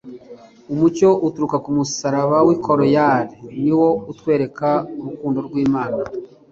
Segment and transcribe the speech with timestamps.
[0.73, 5.99] Umucyo uturuka ku musaraba w'i Kaluyari ni wo utwereka urukundo rw'Imana.